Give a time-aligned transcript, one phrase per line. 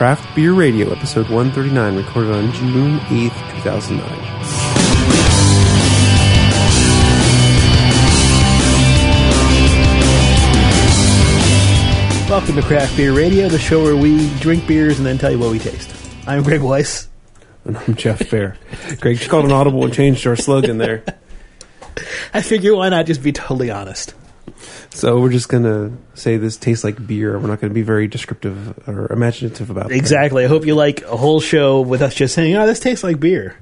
[0.00, 4.08] Craft Beer Radio, episode 139, recorded on June 8th, 2009.
[12.30, 15.38] Welcome to Craft Beer Radio, the show where we drink beers and then tell you
[15.38, 15.94] what we taste.
[16.26, 17.06] I'm Greg Weiss.
[17.66, 18.56] And I'm Jeff Bearer.
[19.00, 21.04] Greg just called an audible and changed our slogan there.
[22.32, 24.14] I figure why not just be totally honest.
[24.90, 27.38] So we're just going to say this tastes like beer.
[27.38, 29.96] We're not going to be very descriptive or imaginative about it.
[29.96, 30.44] Exactly.
[30.44, 33.20] I hope you like a whole show with us just saying, "Oh, this tastes like
[33.20, 33.56] beer."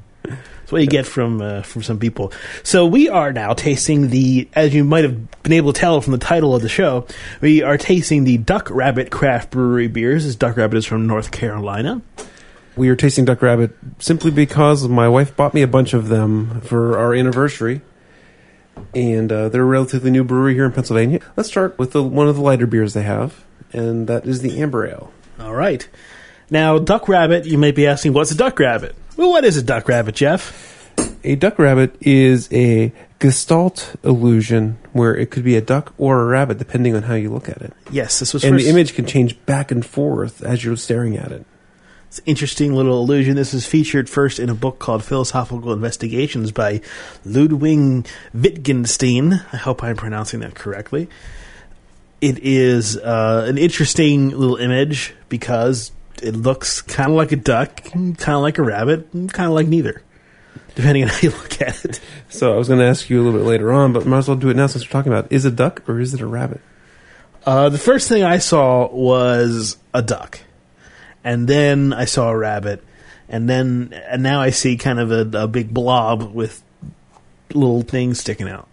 [0.69, 2.30] That's what you get from uh, from some people.
[2.62, 6.12] So we are now tasting the, as you might have been able to tell from
[6.12, 7.06] the title of the show,
[7.41, 10.27] we are tasting the Duck Rabbit Craft Brewery beers.
[10.27, 12.02] This Duck Rabbit is from North Carolina.
[12.77, 16.60] We are tasting Duck Rabbit simply because my wife bought me a bunch of them
[16.60, 17.80] for our anniversary.
[18.95, 21.20] And uh, they're a relatively new brewery here in Pennsylvania.
[21.36, 24.60] Let's start with the, one of the lighter beers they have, and that is the
[24.60, 25.12] Amber Ale.
[25.41, 25.88] All right.
[26.50, 28.96] Now, Duck Rabbit, you may be asking, what's a Duck Rabbit?
[29.16, 30.77] Well, what is a Duck Rabbit, Jeff?
[31.25, 36.25] A duck rabbit is a gestalt illusion where it could be a duck or a
[36.25, 37.72] rabbit depending on how you look at it.
[37.91, 41.16] Yes, this was And first, the image can change back and forth as you're staring
[41.16, 41.44] at it.
[42.09, 43.37] It's an interesting little illusion.
[43.37, 46.81] This is featured first in a book called Philosophical Investigations by
[47.27, 49.34] Ludwig Wittgenstein.
[49.53, 51.11] I hope I'm pronouncing that correctly.
[52.23, 55.92] It is uh, an interesting little image because
[56.23, 59.69] it looks kind of like a duck, kind of like a rabbit, kind of like
[59.69, 60.03] neither,
[60.77, 62.00] depending on how you look at it.
[62.31, 64.28] So I was going to ask you a little bit later on, but might as
[64.28, 65.33] well do it now since we're talking about it.
[65.33, 66.62] Is it a duck or is it a rabbit?
[67.45, 70.41] Uh, the first thing I saw was a duck,
[71.29, 72.83] and then I saw a rabbit,
[73.29, 76.62] and then and now I see kind of a, a big blob with
[77.53, 78.67] little things sticking out.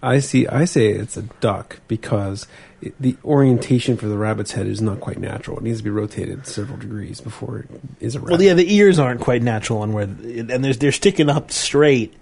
[0.00, 0.46] I see.
[0.46, 2.46] I say it's a duck because
[2.80, 5.56] it, the orientation for the rabbit's head is not quite natural.
[5.58, 8.30] It needs to be rotated several degrees before it is a rabbit.
[8.30, 12.14] Well, yeah, the ears aren't quite natural on where, and there's they're sticking up straight,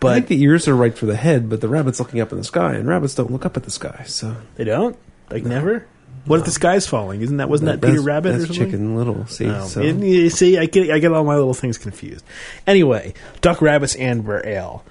[0.00, 2.32] But I think the ears are right for the head, but the rabbit's looking up
[2.32, 4.04] in the sky, and rabbits don't look up at the sky.
[4.06, 4.98] So they don't
[5.30, 5.86] like never.
[6.26, 7.20] What if the sky's falling?
[7.22, 8.64] Isn't that wasn't that, Peter Rabbit That's or something?
[8.66, 9.26] Chicken Little.
[9.26, 9.64] See, No.
[9.66, 12.24] so And you see, I get I get all my little things confused.
[12.66, 14.84] Anyway, Duck Rabbit's Amber Ale.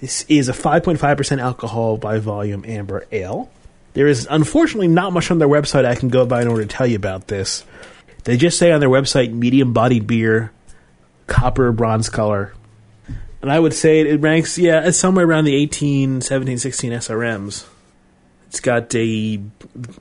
[0.00, 3.50] This is a 5.5% alcohol by volume amber ale.
[3.94, 6.68] There is unfortunately not much on their website I can go by in order to
[6.68, 7.64] tell you about this.
[8.22, 10.52] They just say on their website medium bodied beer,
[11.26, 12.54] copper bronze color.
[13.42, 16.92] And I would say it, it ranks, yeah, it's somewhere around the 18, 17, 16
[16.92, 17.66] SRMs.
[18.48, 19.42] It's got a, you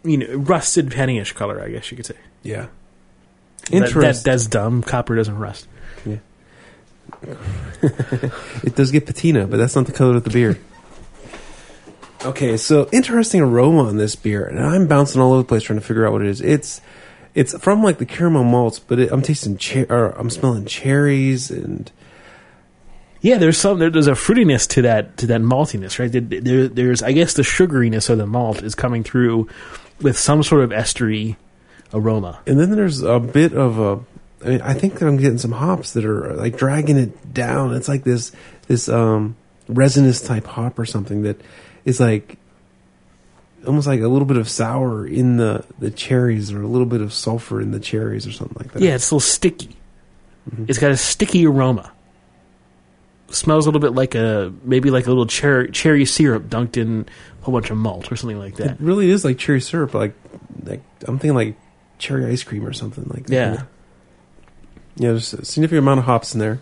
[0.03, 2.15] know, rusted pennyish color, I guess you could say.
[2.43, 2.67] yeah.
[3.69, 4.01] Interesting.
[4.01, 4.81] that, that's dumb.
[4.81, 5.67] Copper doesn't rust.
[6.05, 6.17] Yeah.
[8.63, 10.57] it does get patina, but that's not the color of the beer.
[12.25, 15.79] Okay, so interesting aroma on this beer, and I'm bouncing all over the place trying
[15.79, 16.41] to figure out what it is.
[16.41, 16.81] It's
[17.35, 21.51] it's from like the caramel malts, but it, I'm tasting cher- or I'm smelling cherries
[21.51, 21.91] and
[23.21, 26.11] Yeah, there's some there, there's a fruitiness to that to that maltiness, right?
[26.11, 29.49] There, there, there's I guess the sugariness of the malt is coming through
[30.01, 31.35] with some sort of estery
[31.93, 32.39] aroma.
[32.45, 33.99] and then there's a bit of a.
[34.45, 37.73] I mean, I think that I'm getting some hops that are like dragging it down.
[37.73, 38.31] It's like this
[38.67, 39.35] this um
[39.67, 41.41] resinous type hop or something that
[41.85, 42.37] is like
[43.65, 47.01] almost like a little bit of sour in the the cherries or a little bit
[47.01, 48.81] of sulfur in the cherries or something like that.
[48.81, 49.75] Yeah, it's a little sticky.
[50.67, 51.91] It's got a sticky aroma.
[53.29, 57.07] Smells a little bit like a maybe like a little cherry cherry syrup dunked in
[57.41, 58.71] a whole bunch of malt or something like that.
[58.71, 59.93] It really is like cherry syrup.
[59.93, 60.13] Like,
[60.63, 61.57] like I'm thinking like
[61.97, 63.33] cherry ice cream or something like that.
[63.33, 63.63] Yeah.
[64.95, 66.59] Yeah, there's a significant amount of hops in there.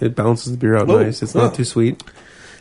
[0.00, 1.02] It balances the beer out Whoa.
[1.02, 1.22] nice.
[1.22, 2.02] It's not too sweet.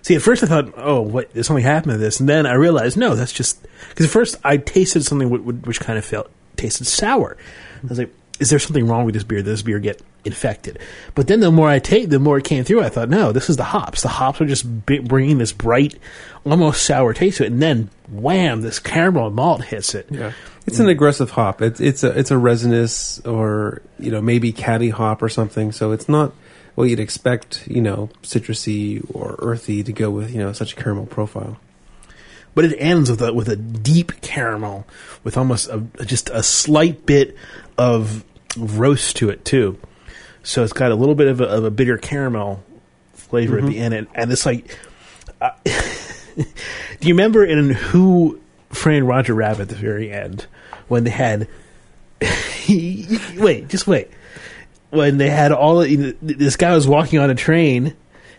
[0.02, 1.34] See, at first I thought, oh, what?
[1.34, 4.38] There's something happened to this, and then I realized, no, that's just because at first
[4.44, 7.38] I tasted something which, which kind of felt tasted sour.
[7.84, 9.40] I was like, is there something wrong with this beer?
[9.40, 10.80] Did this beer get infected?
[11.16, 12.82] But then the more I take, the more it came through.
[12.82, 14.02] I thought, no, this is the hops.
[14.04, 15.98] The hops are just b- bringing this bright,
[16.46, 20.08] almost sour taste to it, and then wham, this caramel malt hits it.
[20.10, 20.34] Yeah,
[20.66, 21.62] it's an aggressive hop.
[21.62, 25.72] It's it's a it's a resinous or you know maybe caddy hop or something.
[25.72, 26.34] So it's not
[26.76, 27.68] what you'd expect.
[27.68, 31.58] You know, citrusy or earthy to go with you know such a caramel profile.
[32.54, 34.86] but it ends with a with a deep caramel
[35.24, 37.36] with almost a, just a slight bit
[37.78, 38.24] of
[38.58, 39.80] roast to it too.
[40.44, 42.64] So it's got a little bit of a, of a bitter caramel
[43.14, 44.78] flavor at the end, and, and it's like,
[45.42, 46.46] uh, do
[47.02, 48.40] you remember in Who
[48.70, 50.48] Framed Roger Rabbit at the very end
[50.88, 51.48] when they had?
[53.38, 54.10] wait, just wait.
[54.90, 57.96] When they had all this guy was walking on a train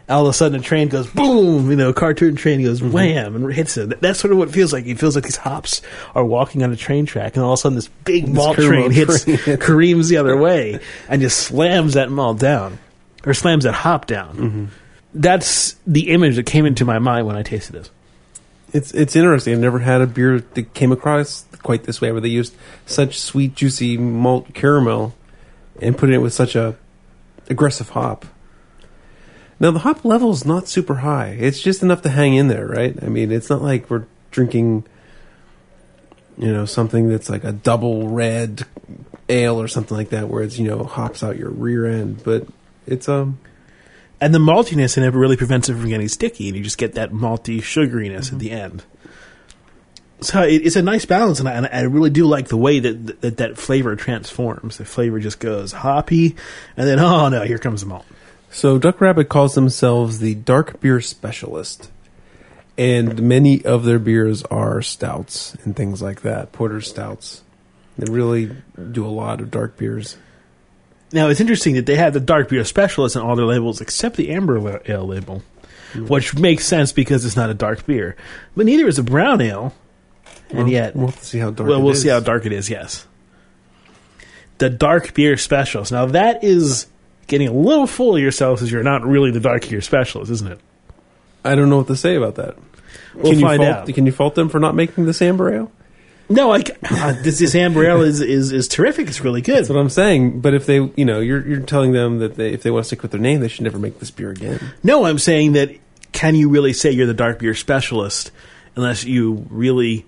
[0.08, 3.52] all of a sudden a train goes boom, you know, cartoon train goes wham and
[3.52, 3.88] hits it.
[3.90, 4.87] That- That's sort of what it feels like.
[4.87, 5.82] It feels like these hops
[6.14, 8.88] are walking on a train track, and all of a sudden this big malt caramel
[8.88, 9.56] train hits, train.
[9.58, 12.78] careens the other way, and just slams that malt down,
[13.26, 14.37] or slams that hop down.
[14.37, 14.64] Mm-hmm.
[15.14, 17.90] That's the image that came into my mind when I tasted this.
[18.72, 19.55] It's it's interesting.
[19.55, 23.19] I've never had a beer that came across quite this way, where they used such
[23.19, 25.14] sweet, juicy malt caramel
[25.81, 26.76] and put it with such a
[27.49, 28.26] aggressive hop.
[29.60, 31.37] Now the hop level is not super high.
[31.38, 32.96] It's just enough to hang in there, right?
[33.02, 34.84] I mean, it's not like we're drinking,
[36.37, 38.64] you know, something that's like a double red
[39.28, 42.22] ale or something like that, where it's you know hops out your rear end.
[42.22, 42.46] But
[42.87, 43.38] it's um
[44.20, 46.94] And the maltiness in it really prevents it from getting sticky, and you just get
[46.94, 48.34] that malty sugariness Mm-hmm.
[48.37, 48.84] at the end.
[50.20, 52.81] So it, it's a nice balance, and I, and I really do like the way
[52.81, 54.76] that, that that flavor transforms.
[54.78, 56.34] The flavor just goes hoppy,
[56.76, 58.06] and then oh no, here comes the malt.
[58.50, 61.90] So Duck Rabbit calls themselves the dark beer specialist.
[62.76, 67.42] And many of their beers are stouts and things like that, porter stouts.
[67.98, 68.54] They really
[68.92, 70.16] do a lot of dark beers.
[71.12, 74.16] Now it's interesting that they have the dark beer specialist in all their labels except
[74.16, 75.42] the amber ale label,
[75.92, 76.08] mm.
[76.08, 78.16] which makes sense because it's not a dark beer.
[78.56, 79.74] But neither is a brown ale,
[80.50, 81.68] and Well, yet we'll see how dark.
[81.68, 82.02] well, we'll is.
[82.02, 82.70] see how dark it is.
[82.70, 83.06] Yes,
[84.58, 85.90] the dark beer specialist.
[85.90, 86.86] Now that is
[87.28, 90.50] getting a little full of yourself, as you're not really the dark beer specialist, isn't
[90.50, 90.60] it?
[91.44, 92.56] I don't know what to say about that.
[93.14, 93.94] We'll can find you fault, out.
[93.94, 95.72] Can you fault them for not making this amber ale?
[96.28, 96.58] No, I,
[96.90, 99.08] uh, this this amber ale is, is is terrific.
[99.08, 99.58] It's really good.
[99.58, 100.40] That's what I'm saying.
[100.40, 102.86] But if they, you know, you're you're telling them that they, if they want to
[102.86, 104.60] stick with their name, they should never make this beer again.
[104.82, 105.74] No, I'm saying that
[106.12, 108.31] can you really say you're the dark beer specialist
[108.76, 110.04] unless you really.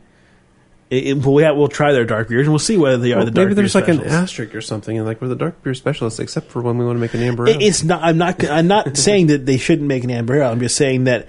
[0.90, 3.12] It, it- well, we have, we'll try their dark beers and we'll see whether they
[3.12, 3.44] are Well, the dark beer.
[3.50, 6.50] maybe there's like an asterisk or something, and like we're the dark beer specialist, except
[6.50, 7.62] for when we want to make an amber It- ale.
[7.62, 8.02] It's not.
[8.02, 8.44] I'm not.
[8.48, 10.50] I'm not saying that they shouldn't make an amber ale.
[10.50, 11.26] I'm just saying that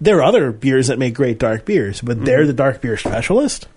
[0.00, 2.24] there are other beers that make great dark beers, but Mm-hmm.
[2.24, 3.68] they're the dark beer specialist.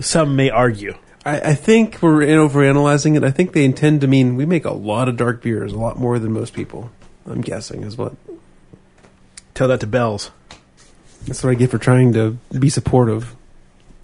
[0.00, 0.94] Some may argue.
[1.24, 3.24] I, I think we're in overanalyzing it.
[3.24, 5.98] I think they intend to mean we make a lot of dark beers, a lot
[5.98, 6.90] more than most people.
[7.26, 8.14] I'm guessing is what
[9.54, 10.30] Tell that to Bells.
[11.26, 13.34] That's what I get for trying to be supportive.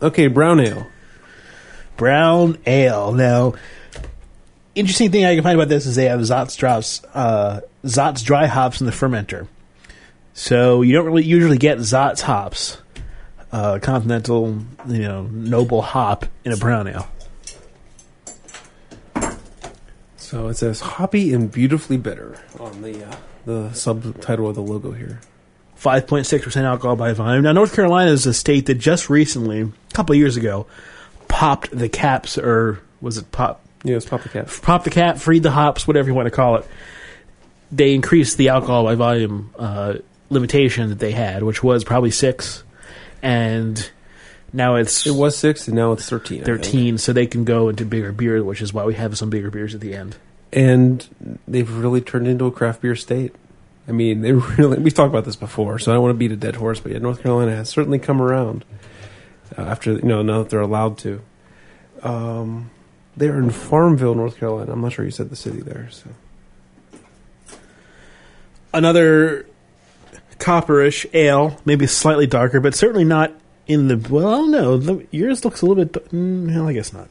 [0.00, 0.87] Okay, brown ale.
[1.96, 3.12] Brown ale.
[3.12, 3.55] Now,
[4.75, 8.46] interesting thing I can find about this is they have Saaz drops, uh, Saaz dry
[8.46, 9.46] hops in the fermenter.
[10.32, 12.78] So you don't really usually get Saaz hops,
[13.52, 17.08] uh, continental, you know, noble hop in a brown ale.
[20.16, 23.16] So it says hoppy and beautifully bitter on the uh,
[23.46, 25.20] the subtitle of the logo here.
[25.80, 27.42] 5.6% alcohol by volume.
[27.44, 30.66] Now, North Carolina is a state that just recently, a couple of years ago,
[31.28, 33.62] popped the caps, or was it pop?
[33.82, 34.50] Yeah, it's pop the cap.
[34.62, 36.66] Popped the cap, freed the hops, whatever you want to call it.
[37.72, 39.94] They increased the alcohol by volume uh,
[40.28, 42.62] limitation that they had, which was probably six,
[43.22, 43.90] and
[44.52, 46.44] now it's It was six, and now it's thirteen.
[46.44, 49.50] 13, so they can go into bigger beer, which is why we have some bigger
[49.50, 50.16] beers at the end.
[50.52, 53.32] and they've really turned into a craft beer state.
[53.90, 54.78] I mean, they really.
[54.78, 56.92] We've talked about this before, so I don't want to beat a dead horse, but
[56.92, 58.64] yeah, North Carolina has certainly come around
[59.58, 61.20] uh, after you know now that they're allowed to.
[62.02, 62.70] Um,
[63.16, 64.72] they're in Farmville, North Carolina.
[64.72, 65.88] I'm not sure you said the city there.
[65.90, 66.08] So
[68.72, 69.44] another
[70.38, 73.32] copperish ale, maybe slightly darker, but certainly not
[73.66, 73.96] in the.
[73.96, 74.78] Well, I don't know.
[74.78, 76.10] The, yours looks a little bit.
[76.12, 77.08] Mm, well, I guess not.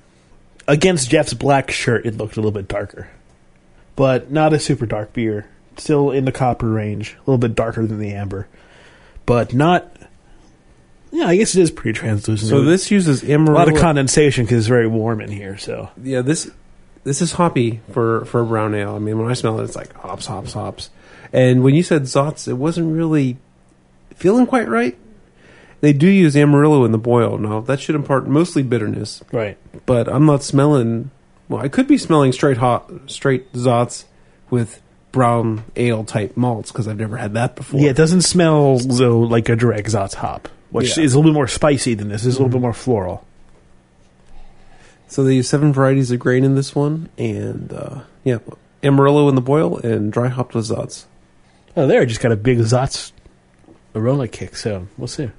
[0.66, 3.10] Against Jeff's black shirt, it looked a little bit darker,
[3.98, 5.50] but not a super dark beer.
[5.80, 8.48] Still in the copper range, a little bit darker than the amber,
[9.26, 9.96] but not.
[11.12, 12.50] Yeah, I guess it is pretty translucent.
[12.50, 15.58] so this uses a lot of condensation because it's very warm in here.
[15.58, 16.52] So yeah, this
[17.04, 18.96] this is hoppy for for a brown ale.
[18.96, 20.90] I mean, when I smell it, it's like hops, hops, hops.
[21.32, 23.38] And when you said Saaz, it wasn't really
[24.16, 24.98] feeling quite right.
[25.82, 27.38] They do use Amarillo in the boil.
[27.38, 29.58] Now that should impart mostly bitterness, right.
[29.86, 31.12] but I'm not smelling.
[31.48, 34.06] Well, I could be smelling straight hot, straight Saaz
[34.50, 37.80] with brown ale type malts because I've never had that before.
[37.82, 41.04] Yeah, it doesn't smell though like a direct Saaz hop, which Yeah.
[41.04, 42.24] is a little bit more spicy than this.
[42.24, 43.26] This is a little bit more floral.
[45.08, 48.38] So they use seven varieties of grain in this one, and uh, yeah,
[48.84, 51.06] Amarillo in the boil and dry hopped with Saaz.
[51.76, 53.12] Oh, there, I just got a big Saaz
[53.96, 54.56] aroma kick.
[54.56, 55.32] So we'll see.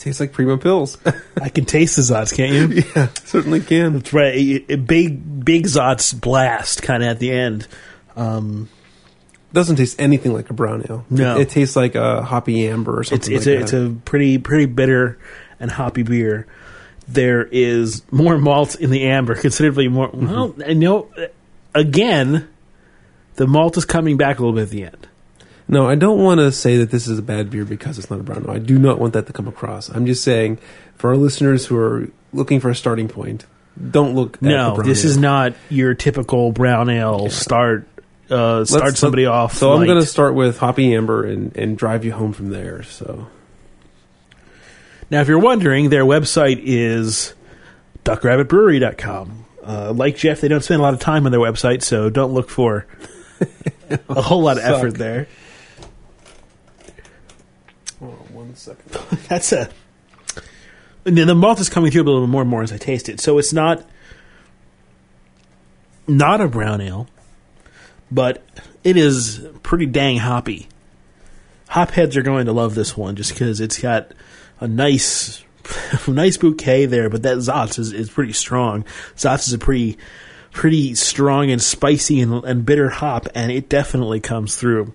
[0.00, 0.96] Tastes like Prima Pils.
[1.40, 2.82] I can taste the Saaz, can't you?
[2.96, 3.92] yeah, certainly can.
[3.92, 4.34] That's right.
[4.34, 7.68] A, a big, big Saaz blast kind of at the end.
[8.16, 8.70] Um,
[9.52, 11.04] Doesn't taste anything like a brown ale.
[11.10, 11.36] No.
[11.36, 13.34] it, it tastes like a hoppy amber or something.
[13.34, 15.18] it's like a it's a pretty pretty bitter
[15.60, 16.46] and hoppy beer.
[17.06, 20.08] there is more malt in the amber, considerably more.
[20.14, 21.08] Well, I know.
[21.74, 22.48] Again,
[23.34, 25.08] the malt is coming back a little bit at the end.
[25.72, 28.18] No, I don't want to say that this is a bad beer because it's not
[28.18, 28.50] a brown ale.
[28.50, 29.88] I do not want that to come across.
[29.88, 30.58] I'm just saying,
[30.96, 33.46] for our listeners who are looking for a starting point,
[33.90, 34.34] don't look.
[34.34, 35.10] At the No, brown this ale.
[35.12, 37.86] is not your typical brown ale start.
[38.28, 39.54] Uh, start Let's- somebody off.
[39.54, 42.82] So I'm going to start with hoppy amber and and drive you home from there.
[42.82, 43.28] So
[45.08, 47.32] Now, if you're wondering, their website is
[48.04, 49.44] duckrabbitbrewery.com.
[49.64, 52.32] Uh, like Jeff, they don't spend a lot of time on their website, so don't
[52.32, 52.86] look for
[54.08, 55.28] a whole lot of effort there.
[57.98, 59.18] one second.
[59.28, 59.70] That's a.
[61.04, 63.20] then the malt is coming through a little more and more as I taste it.
[63.20, 63.84] So it's not
[66.06, 67.08] not a brown ale,
[68.10, 68.42] but
[68.84, 70.68] it is pretty dang hoppy.
[71.70, 74.12] Hopheads are going to love this one just because it's got
[74.58, 75.44] a nice,
[76.08, 77.08] nice bouquet there.
[77.08, 78.84] But that Saaz is, is pretty strong.
[79.14, 79.96] Saaz is a pretty,
[80.50, 84.92] pretty strong and spicy and, and bitter hop, and it definitely comes through.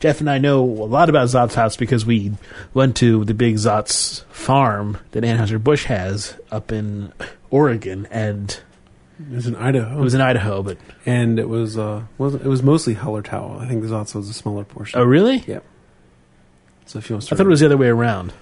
[0.00, 2.32] Jeff and I know a lot about Saaz house because we
[2.74, 7.12] went to the big Saaz farm that Anheuser Busch has up in
[7.50, 8.58] Oregon, and
[9.20, 9.98] It was in Idaho.
[9.98, 10.62] it was in Idaho.
[10.62, 13.60] But and it was uh was it was mostly Hallertau.
[13.60, 14.98] I think the Saaz was a smaller portion.
[14.98, 15.44] oh, really?
[15.46, 15.60] Yeah.
[16.86, 18.32] So if you want to I thought it was the other way around.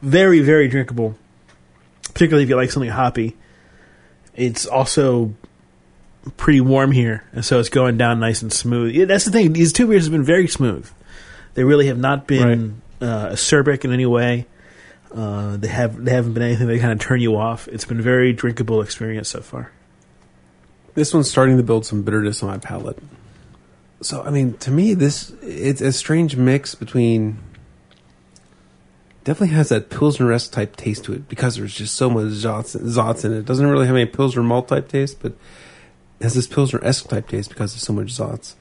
[0.00, 1.16] Very, very drinkable,
[2.04, 3.36] particularly if you like something hoppy.
[4.36, 5.34] It's also
[6.36, 8.94] pretty warm here, and so it's going down nice and smooth.
[8.94, 10.90] Yeah, that's the thing; these two beers have been very smooth.
[11.54, 14.46] They really have not been uh, acerbic in any way.
[15.12, 17.66] Uh, they have they haven't been anything that kind of turn you off.
[17.68, 19.72] It's been a very drinkable experience so far.
[20.94, 22.98] This one's starting to build some bitterness on my palate.
[24.00, 27.38] So I mean, to me, this it's a strange mix between.
[29.24, 32.76] Definitely has that pilsner esque type taste to it because there's just so much Saaz,
[32.76, 33.38] Saaz in it.
[33.38, 35.34] It doesn't really have any pilsner malt type taste, but
[36.20, 38.54] has this pilsner esque type taste because of so much Saaz.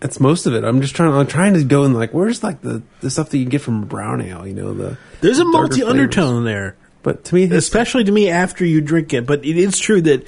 [0.00, 0.64] That's most of it.
[0.64, 1.14] I'm just trying.
[1.14, 3.86] I'm trying to go and like, where's like the, the stuff that you get from
[3.86, 4.46] brown ale?
[4.46, 4.98] You know the.
[5.20, 6.76] There's a malty undertone there.
[7.02, 9.26] But to me, especially to me after you drink it.
[9.26, 10.26] But it is true that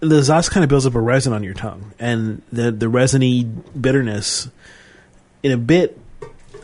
[0.00, 3.44] the Saaz kind of builds up a resin on your tongue, and the the resiny
[3.44, 4.48] bitterness,
[5.42, 5.98] in a bit,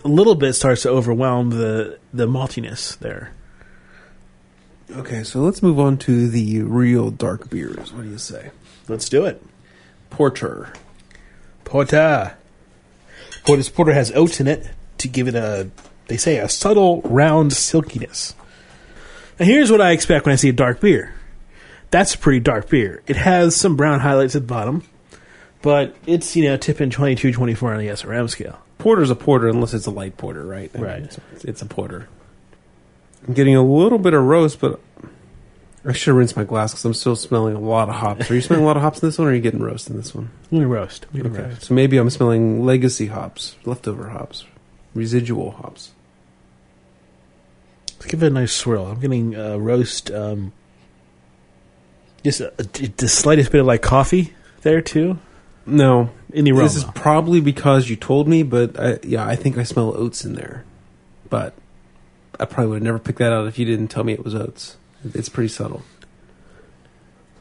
[0.05, 3.33] a little bit starts to overwhelm the the maltiness there.
[4.91, 7.93] okay, so let's move on to the real dark beers.
[7.93, 8.51] What do you say?
[8.89, 9.43] Let's do it.
[10.11, 10.73] Porter.
[11.65, 12.37] Porter.
[13.45, 15.69] Porter's porter has oats in it to give it a,
[16.09, 18.35] they say, a subtle round silkiness.
[19.41, 21.15] Now here's what I expect when I see a dark beer.
[21.91, 23.03] That's a pretty dark beer.
[23.07, 24.85] It has some brown highlights at the bottom,
[25.61, 28.59] but it's, you know, tipping 22, 24 on the SRM scale.
[28.79, 30.71] Porter's a porter unless it's a light porter, right?
[30.75, 31.03] I mean, Right.
[31.03, 32.09] It's, it's a porter.
[33.27, 34.81] I'm getting a little bit of roast, but
[35.85, 38.31] I should rinse my glass because I'm still smelling a lot of hops.
[38.31, 39.91] Are you smelling a lot of hops in this one, or are you getting roast
[39.91, 40.31] in this one?
[40.53, 41.07] I'm roast.
[41.17, 41.63] Okay, roast.
[41.63, 44.45] so maybe I'm smelling legacy hops, leftover hops,
[44.95, 45.91] residual hops.
[47.99, 48.87] Let's give it a nice swirl.
[48.87, 50.53] I'm getting uh, roast, um,
[52.25, 55.19] just a, a, the slightest bit of like coffee there too
[55.67, 56.63] No, in the aroma.
[56.65, 60.25] this is probably because you told me, but I, yeah, I think I smell oats
[60.25, 60.65] in there.
[61.29, 61.55] But
[62.39, 64.35] I probably would have never picked that out if you didn't tell me it was
[64.35, 64.77] oats.
[65.15, 65.83] It's pretty subtle.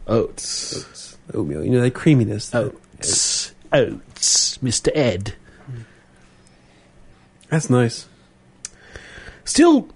[0.07, 0.77] oats.
[0.77, 2.49] Oats, oatmeal, you know, that creaminess.
[2.49, 3.53] that- Oats.
[3.71, 4.57] Oats.
[4.59, 4.89] Mr.
[4.95, 5.35] Ed.
[7.49, 8.07] That's nice.
[9.43, 9.89] Still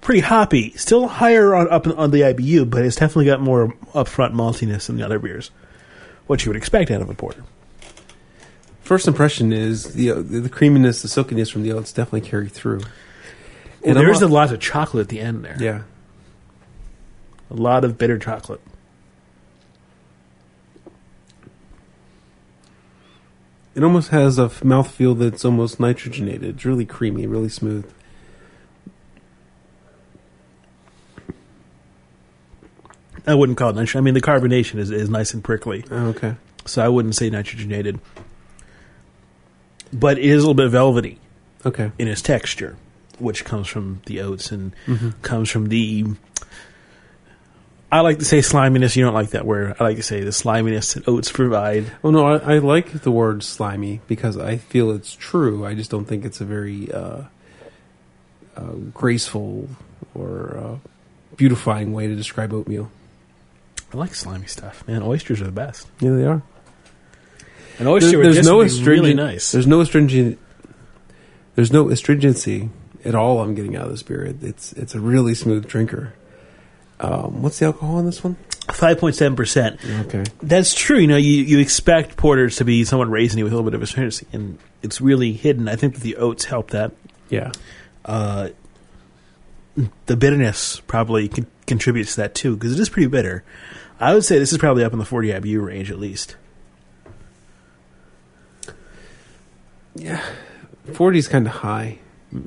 [0.00, 0.72] pretty hoppy.
[0.76, 4.96] Still higher on up on the IBU, but it's definitely got more upfront maltiness than
[4.96, 5.50] the other beers.
[6.26, 7.44] What you would expect out of a porter.
[8.82, 12.80] First impression is the uh, the creaminess, the silkiness from the oats definitely carry through.
[13.84, 15.56] And I'm there's a lot of chocolate at the end there.
[15.60, 15.82] yeah.
[17.52, 18.62] A lot of bitter chocolate.
[23.74, 26.42] It almost has a mouthfeel that's almost nitrogenated.
[26.44, 27.90] It's really creamy, really smooth.
[33.26, 33.98] I wouldn't call it nitrogen.
[33.98, 36.34] I mean, the carbonation is, is nice and prickly, Oh, okay.
[36.64, 38.00] so I wouldn't say nitrogenated.
[39.92, 41.18] But it is a little bit velvety
[41.64, 41.92] Okay.
[41.98, 42.76] in its texture,
[43.18, 45.10] which comes from the oats and Mm-hmm.
[45.22, 46.06] comes from the.
[47.92, 48.96] I like to say sliminess.
[48.96, 49.76] You don't like that word.
[49.78, 51.92] I like to say the sliminess that oats provide.
[52.00, 55.66] Well, no, I, I like the word slimy because I feel it's true.
[55.66, 57.24] I just don't think it's a very uh,
[58.56, 59.68] uh, graceful
[60.14, 60.88] or uh,
[61.36, 62.90] beautifying way to describe oatmeal.
[63.92, 65.02] I like slimy stuff, man.
[65.02, 65.86] Oysters are the best.
[66.00, 66.42] Yeah, they are.
[67.78, 69.52] An oyster with there's no really nice.
[69.52, 70.38] There's no astringent.
[71.56, 72.70] There's no astringency
[73.04, 73.40] at all.
[73.40, 74.34] I'm getting out of this beer.
[74.40, 76.14] It's it's a really smooth drinker.
[77.02, 78.36] Um, what's the alcohol in this one?
[78.70, 79.80] Five point seven percent.
[80.06, 80.24] Okay.
[80.40, 80.98] That's true.
[80.98, 83.82] You know, you, you expect porters to be somewhat raisiny with a little bit of
[83.82, 85.68] astringency, and it's really hidden.
[85.68, 86.92] I think that the oats help that.
[87.28, 87.50] Yeah.
[88.04, 88.50] Uh,
[90.06, 93.42] the bitterness probably con- contributes to that too, because it is pretty bitter.
[93.98, 96.36] I would say this is probably up in the 40 IBU range at least.
[99.94, 100.22] Yeah.
[100.92, 101.98] 40 is kind of high.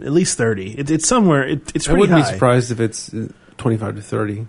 [0.01, 0.79] At least 30.
[0.79, 1.47] It, it's somewhere.
[1.47, 1.87] It, it's.
[1.87, 2.27] I wouldn't high.
[2.27, 4.47] be surprised if it's uh, 25 to 30.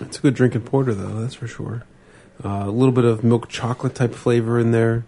[0.00, 1.84] It's a good drinking porter, though, that's for sure.
[2.42, 5.04] Uh, a little bit of milk chocolate type flavor in there.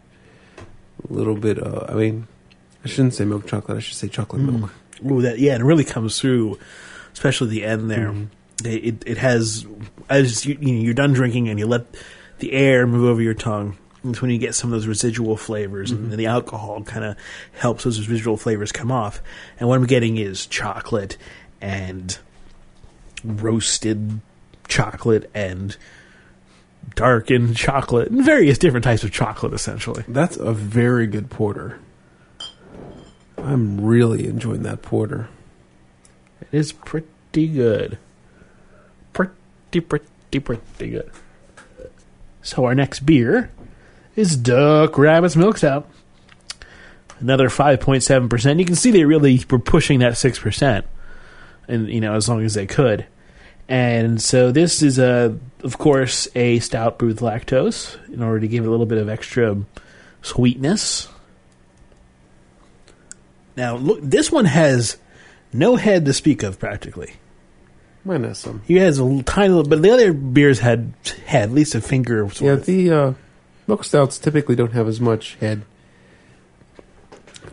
[1.08, 2.26] A little bit, uh, I mean,
[2.84, 4.60] I shouldn't say milk chocolate, I should say chocolate Mm.
[4.60, 4.72] milk.
[5.10, 6.58] Ooh, that yeah, it really comes through,
[7.12, 8.10] especially the end there.
[8.10, 8.26] Mhm.
[8.64, 9.66] It, it it has
[10.08, 11.86] as you, you know, you're done drinking and you let
[12.38, 13.76] the air move over your tongue.
[14.04, 16.16] It's when you get some of those residual flavors, and mm-hmm.
[16.16, 17.16] the alcohol kind of
[17.52, 19.22] helps those residual flavors come off.
[19.60, 21.16] And what I'm getting is chocolate
[21.60, 22.18] and
[23.24, 24.20] roasted
[24.66, 25.76] chocolate and
[26.94, 30.04] darkened chocolate and various different types of chocolate, essentially.
[30.08, 31.78] That's a very good porter.
[33.38, 35.28] I'm really enjoying that porter.
[36.40, 37.98] It is pretty good.
[39.12, 41.10] Pretty, pretty, pretty good.
[42.42, 43.50] So our next beer
[44.16, 45.88] is Duck Rabbit's Milk Stout.
[47.20, 48.58] Another 5.7%.
[48.58, 50.82] You can see they really were pushing that 6%.
[51.68, 53.06] And, you know, as long as they could.
[53.68, 58.48] And so this is, a, of course, a stout brewed with lactose in order to
[58.48, 59.56] give it a little bit of extra
[60.20, 61.08] sweetness.
[63.56, 64.96] Now, look, this one has
[65.52, 67.14] no head to speak of practically.
[68.04, 68.62] Mine has some.
[68.66, 70.92] He has a tiny little, but the other beers had
[71.26, 72.28] had at least a finger.
[72.30, 72.66] Sort Yeah, of.
[72.66, 73.12] the uh,
[73.66, 75.62] milk stouts typically don't have as much head.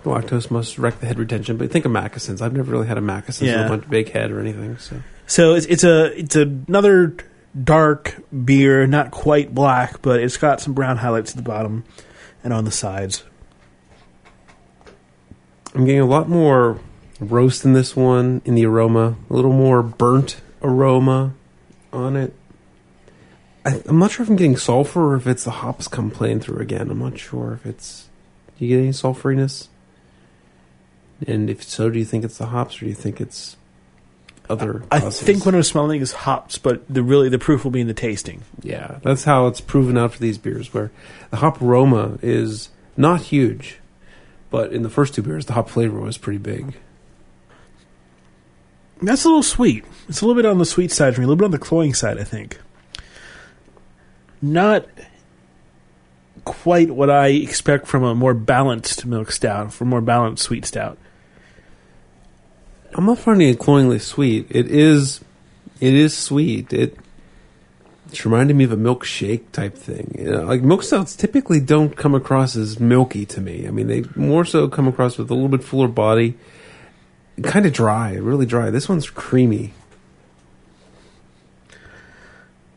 [0.04, 2.42] The lactose must wreck the head retention, but think of Mackesons.
[2.42, 3.58] I've never really had a Mackesons Yeah.
[3.58, 4.78] with a bunch of big head or anything.
[4.78, 4.98] So
[5.28, 7.16] so it's it's a it's another
[7.62, 11.84] dark beer, not quite black, but it's got some brown highlights at the bottom
[12.44, 13.24] and on the sides.
[15.75, 16.80] I'm getting a lot more
[17.20, 21.33] roast in this one in the aroma, a little more burnt aroma
[21.92, 22.33] on it.
[23.65, 26.39] I, I'm not sure if I'm getting sulfur or if it's the hops come playing
[26.41, 26.89] through again.
[26.89, 28.07] I'm not sure if it's.
[28.57, 29.67] Do you get any sulfuriness?
[31.27, 33.57] And if so, do you think it's the hops or do you think it's
[34.50, 34.83] other?
[34.91, 35.22] I causes?
[35.22, 37.93] think what I'm smelling is hops, but the really the proof will be in the
[37.93, 38.43] tasting.
[38.61, 40.91] Yeah, that's how it's proven out for these beers, where
[41.31, 43.79] the hop aroma is not huge,
[44.50, 46.77] but in the first two beers, the hop flavor was pretty big.
[49.01, 49.85] That's a little sweet.
[50.09, 51.57] It's a little bit on the sweet side for me, a little bit on the
[51.59, 52.59] cloying side, I think.
[54.42, 54.88] Not
[56.46, 60.66] quite what I expect from a more balanced milk stout, from a more balanced sweet
[60.66, 60.98] stout.
[62.94, 64.48] I'm not finding it cloyingly sweet.
[64.50, 65.22] It is,
[65.80, 66.74] it is sweet.
[66.74, 66.98] It,
[68.08, 70.16] it's reminding me of a milkshake type thing.
[70.18, 73.68] You know, like milk stouts typically don't come across as milky to me.
[73.68, 76.36] I mean, they more so come across with a little bit fuller body,
[77.44, 78.72] kind of dry, really dry.
[78.72, 79.74] This one's creamy.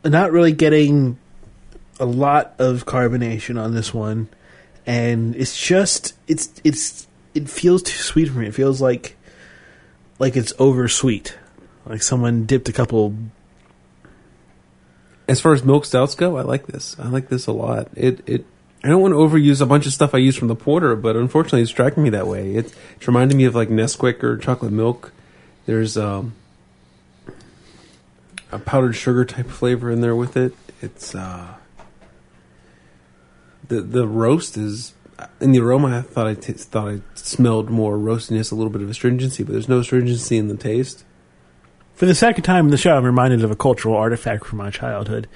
[0.04, 1.16] Not really getting
[2.02, 4.28] a lot of carbonation on this one,
[4.84, 8.48] and it's just it's it's it feels too sweet for me.
[8.48, 9.16] It feels like
[10.18, 11.38] like it's oversweet,
[11.86, 13.14] like someone dipped a couple
[15.28, 16.96] As far as milk stouts go, I like this.
[16.98, 17.88] I like this a lot.
[17.94, 18.44] It it.
[18.84, 21.14] I don't want to overuse a bunch of stuff I use from the porter, but
[21.14, 22.56] unfortunately, it's striking me that way.
[22.56, 25.12] It, it's reminding me of like Nesquik or chocolate milk.
[25.66, 26.34] There's um,
[28.50, 30.52] a powdered sugar type flavor in there with it.
[30.80, 31.54] It's uh,
[33.72, 34.94] the the roast is
[35.40, 35.98] in the aroma.
[35.98, 39.52] I thought I t- thought I smelled more roastiness, a little bit of astringency, but
[39.52, 41.04] there's no astringency in the taste.
[41.94, 44.70] For the second time in the show, I'm reminded of a cultural artifact from my
[44.70, 45.28] childhood.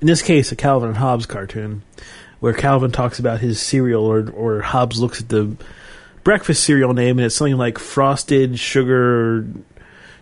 [0.00, 1.82] In this case, a Calvin and Hobbes cartoon,
[2.40, 5.56] where Calvin talks about his cereal, or or Hobbes looks at the
[6.24, 9.46] breakfast cereal name, and it's something like frosted sugar,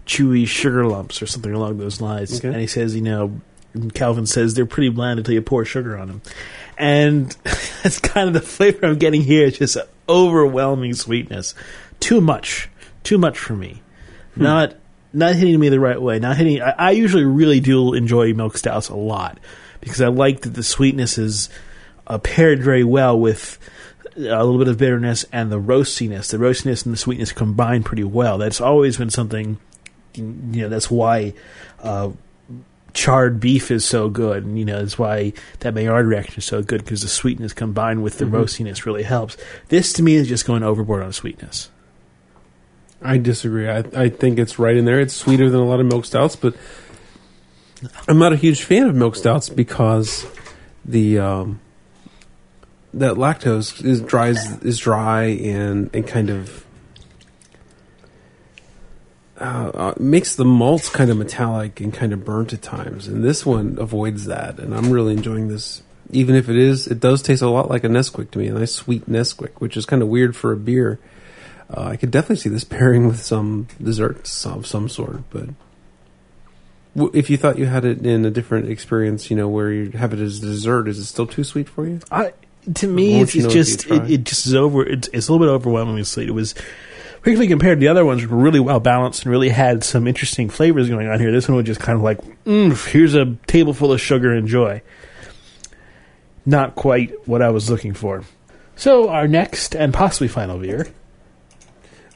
[0.07, 2.39] chewy sugar lumps, or something along those lines.
[2.39, 2.49] Okay.
[2.49, 3.41] And he says, you know,
[3.75, 6.23] and Calvin says they're pretty bland until you pour sugar on them,
[6.77, 7.31] and
[7.83, 9.47] that's kind of the flavor I'm getting here.
[9.47, 9.77] It's just
[10.09, 11.55] overwhelming sweetness,
[12.01, 12.69] too much,
[13.03, 13.83] too much for me.
[14.35, 14.75] Not
[15.13, 16.19] not hitting me the right way.
[16.19, 16.63] Not hitting.
[16.63, 19.39] I, I usually really do enjoy milk stouts a lot
[19.81, 21.49] because I like that the sweetness is
[22.07, 23.59] uh, paired very well with
[24.17, 26.31] a little bit of bitterness and the roastiness.
[26.31, 28.39] The roastiness and the sweetness combine pretty well.
[28.39, 29.59] That's always been something.
[30.15, 31.35] You know, that's why.
[31.81, 32.13] Uh,
[32.95, 36.63] charred beef is so good, and you know that's why that Maillard reaction is so
[36.63, 38.33] good because the sweetness combined with the Mhm.
[38.33, 39.37] roastiness really helps.
[39.69, 41.71] This to me is just going overboard on sweetness.
[43.03, 43.69] I disagree.
[43.69, 45.01] I, I think it's right in there.
[45.01, 46.55] It's sweeter than a lot of milk stouts, but
[48.07, 50.25] I'm not a huge fan of milk stouts because
[50.85, 51.61] the um,
[52.95, 56.65] that lactose is dries is dry and and kind of
[59.43, 63.09] uh, uh, makes the malts kind of metallic and kind of burnt at times.
[63.09, 65.83] And this one avoids that, and I'm really enjoying this.
[66.11, 68.53] Even if it is, it does taste a lot like a Nesquik to me, a
[68.53, 71.01] nice sweet Nesquik, which is kind of weird for a beer.
[71.69, 75.49] Uh, I could definitely see this pairing with some desserts of some sort, but
[76.95, 79.91] w- if you thought you had it in a different experience, you know, where you
[79.93, 81.99] have it as a dessert, is it still too sweet for you?
[82.13, 82.33] I,
[82.75, 84.87] to me, it's, it's just it, it just is over.
[84.87, 86.29] It's, it's a little bit overwhelmingly sweet.
[86.29, 86.55] It was
[87.23, 90.49] particularly compared to the other ones, were really well balanced and really had some interesting
[90.51, 91.31] flavors going on here.
[91.33, 94.83] This one was just kind of like, mm, here's a table full of sugar, enjoy.
[96.45, 98.25] Not quite what I was looking for.
[98.75, 100.89] So our next and possibly final beer,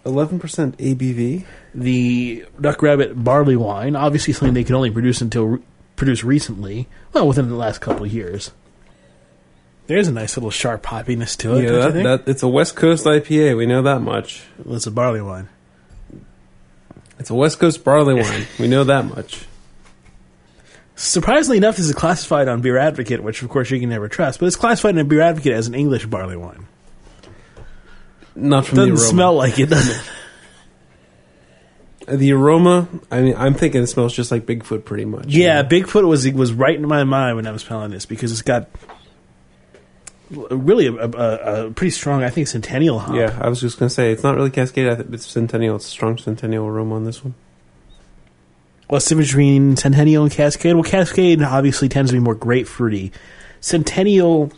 [0.04, 1.44] Eleven percent ABV.
[1.74, 5.58] the Duck Rabbit barley wine, obviously something they could only produce until
[5.96, 8.50] produce recently, well, within the last couple of years.
[9.86, 11.64] There's a nice little sharp hoppiness to it.
[11.64, 13.56] yeah, that, that it's a West Coast IPA.
[13.56, 14.42] We know that much.
[14.64, 15.48] Well, it's a barley wine.
[17.18, 18.46] It's a West Coast barley wine.
[18.58, 19.46] we know that much.
[20.96, 24.40] Surprisingly enough, this is classified on Beer Advocate, which of course you can never trust,
[24.40, 26.66] but it's classified in Beer Advocate as an English barley wine.
[28.34, 29.08] Not from Doesn't the aroma.
[29.10, 30.02] smell like it, does it?
[32.08, 32.86] The aroma.
[33.10, 35.26] I mean, I'm thinking it smells just like Bigfoot, pretty much.
[35.26, 38.42] yeah, Bigfoot was was right in my mind when I was smelling this because it's
[38.42, 38.68] got
[40.30, 43.14] really a, a, a pretty strong, I think, Centennial hop.
[43.14, 44.88] Yeah, I was just gonna say it's not really Cascade.
[44.88, 45.76] I think it's Centennial.
[45.76, 47.34] It's a strong Centennial aroma on this one.
[48.88, 50.74] What's the between Centennial and Cascade?
[50.74, 53.12] Well, Cascade obviously tends to be more grapefruity.
[53.60, 54.52] Centennial,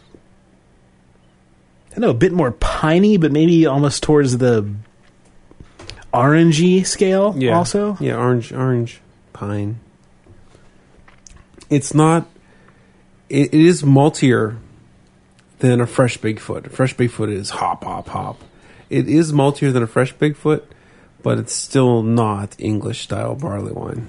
[1.87, 4.71] I don't know, a bit more piney, but maybe almost towards the
[6.13, 7.35] orangey scale.
[7.39, 7.57] Yeah.
[7.57, 7.97] also.
[8.01, 9.01] Yeah, orange, orange
[9.33, 9.81] pine.
[11.71, 12.27] It's not.
[13.31, 14.59] It, it is maltier
[15.59, 16.67] than a fresh Bigfoot.
[16.67, 18.41] A fresh Bigfoot is hop, hop, hop.
[18.91, 20.63] It is maltier than a fresh Bigfoot,
[21.23, 24.09] but it's still not English style barley wine.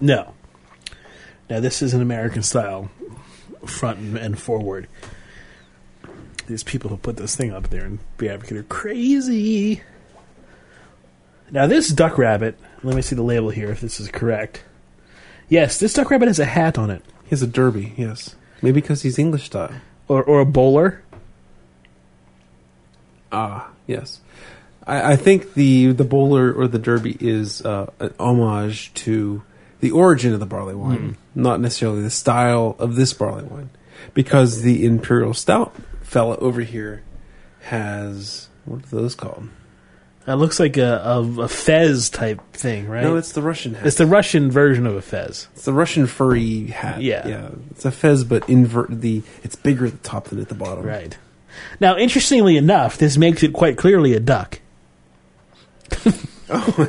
[0.00, 0.34] No.
[1.48, 2.90] Now this is an American style,
[3.64, 4.88] front and, and forward.
[6.46, 9.82] These people who put this thing up there and Beer Advocate are crazy.
[11.50, 14.64] Now this duck rabbit, let me see the label here if this is correct.
[15.48, 18.36] Yes, this duck rabbit has a hat on it, He has a derby, yes.
[18.60, 19.72] Maybe because he's English style.
[20.08, 21.02] Or or a bowler.
[23.30, 24.20] Ah, yes.
[24.86, 29.42] I, I think the the bowler or the derby is uh, an homage to
[29.80, 33.70] the origin of the barley wine, not necessarily the style of this barley wine,
[34.14, 37.02] because the imperial stout fella over here
[37.60, 39.48] has what are those called?
[40.28, 43.02] It looks like a, a, a fez type thing, right?
[43.02, 43.86] No, it's the Russian hat.
[43.86, 45.48] it's the Russian version of a fez.
[45.54, 47.00] It's the Russian furry hat.
[47.00, 47.26] Yeah.
[47.26, 47.48] yeah.
[47.70, 49.22] It's a fez, but invert the.
[49.42, 50.84] It's bigger at the top than at the bottom.
[50.84, 51.16] Right.
[51.80, 54.60] Now, interestingly enough, this makes it quite clearly a duck.
[56.50, 56.88] oh,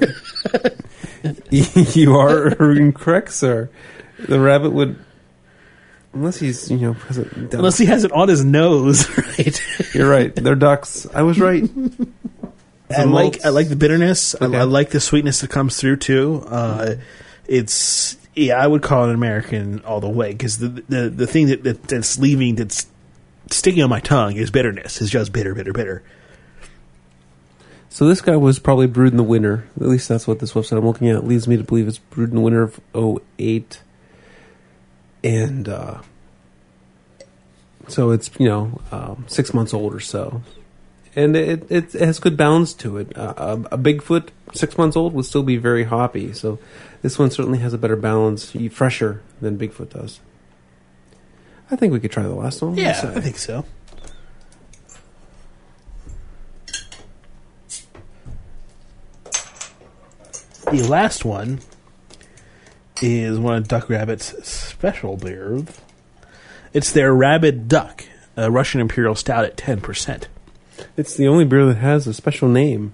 [1.50, 3.70] you are incorrect, sir.
[4.28, 4.98] The rabbit would,
[6.14, 7.54] unless he's you know present.
[7.54, 9.64] Unless he has it on his nose, right?
[9.94, 10.36] You're right.
[10.36, 11.08] They're ducks.
[11.14, 11.64] I was right.
[12.96, 13.46] I like.
[13.46, 14.36] I like the bitterness.
[14.36, 14.58] I, Okay.
[14.58, 16.44] I like the sweetness that comes through too.
[16.48, 16.96] Uh,
[17.48, 21.48] it's yeah, I would call it American all the way because the, the the thing
[21.48, 22.88] that, that that's leaving that's
[23.50, 25.02] sticking on my tongue is bitterness.
[25.02, 26.04] It's just bitter, bitter, bitter.
[27.90, 29.68] So this guy was probably brewed in the winter.
[29.76, 32.30] At least that's what this website I'm looking at leads me to believe it's brewed
[32.30, 32.80] in the winter of
[33.40, 33.82] 08.
[35.24, 36.02] And uh,
[37.88, 40.44] so it's, you know, um, six months old or so.
[41.16, 43.18] And it, it, has good balance to it.
[43.18, 46.34] Uh, a, a Bigfoot, six months old, would still be very hoppy.
[46.34, 46.60] So
[47.02, 50.20] this one certainly has a better balance, fresher than Bigfoot does.
[51.72, 52.72] I think we could try the last one.
[52.72, 53.14] What do you Yeah.
[53.16, 53.66] I think so.
[60.72, 61.62] The last one
[63.02, 65.66] is one of Duck Rabbit's special beers.
[66.74, 68.04] It's their Rabid Duck,
[68.38, 70.26] a Russian Imperial Stout at 10%.
[70.98, 72.94] It's the only beer that has a special name.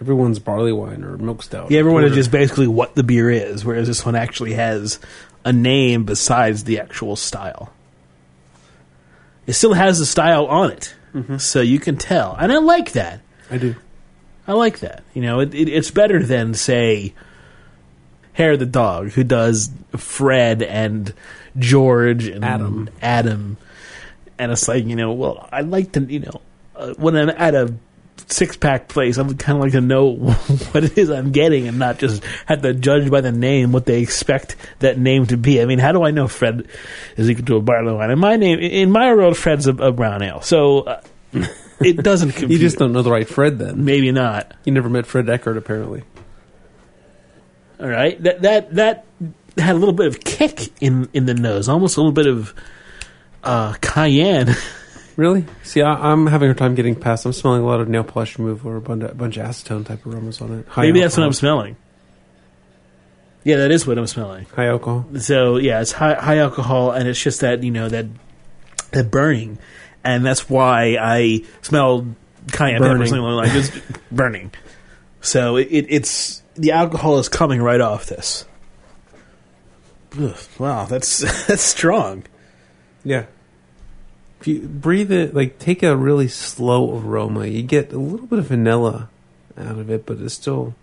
[0.00, 1.70] Everyone's barley wine or milk stout.
[1.70, 4.98] Yeah, everyone is just basically what the beer is, whereas this one actually has
[5.44, 7.72] a name besides the actual style.
[9.46, 11.36] It still has the style on it, mm-hmm.
[11.36, 13.20] so you can tell, and I like that.
[13.50, 13.76] I do.
[14.46, 15.04] I like that.
[15.14, 17.14] You know, it, it, it's better than say
[18.34, 21.12] Hair the dog, who does Fred and
[21.58, 22.88] George and Adam.
[23.00, 23.56] Adam,
[24.38, 26.40] and it's like you know, well, I like to you know,
[26.76, 27.74] uh, when I'm at a
[28.28, 31.68] six pack place, I would kind of like to know what it is I'm getting
[31.68, 35.36] and not just have to judge by the name what they expect that name to
[35.36, 35.60] be.
[35.60, 36.68] I mean, how do I know Fred
[37.16, 38.10] is equal to a barley wine?
[38.10, 40.40] In my name, in my world, Fred's a, a brown ale.
[40.40, 41.02] So uh,
[41.80, 42.50] it doesn't compute.
[42.50, 43.84] You just don't know the right Fred then.
[43.84, 44.52] Maybe not.
[44.64, 46.02] You never met Fred Eckhardt, apparently.
[47.80, 49.06] All right, that that that
[49.58, 52.54] had a little bit of kick in in the nose, almost a little bit of
[53.42, 54.54] uh, cayenne.
[55.14, 55.44] Really?
[55.62, 57.26] See, I, I'm having a time getting past.
[57.26, 60.06] I'm smelling a lot of nail polish remover, a bunch of, bunch of acetone type
[60.06, 60.68] aromas on it.
[60.68, 61.26] High Maybe that's what.
[61.26, 61.76] I'm smelling.
[63.44, 64.46] Yeah, that is what I'm smelling.
[64.46, 65.04] High alcohol.
[65.18, 68.06] So yeah, it's high high alcohol, and it's just that you know that
[68.92, 69.58] that burning,
[70.02, 72.06] and that's why I smell
[72.52, 73.06] cayenne pepper Burning.
[73.08, 73.70] something like it's
[74.10, 74.52] burning.
[75.20, 78.46] So it, it, it's the alcohol is coming right off this.
[80.18, 82.24] Ugh, wow, that's that's strong.
[83.04, 83.26] Yeah.
[84.42, 88.40] If you breathe it, like take a really slow aroma, you get a little bit
[88.40, 89.08] of vanilla
[89.56, 90.74] out of it, but it's still,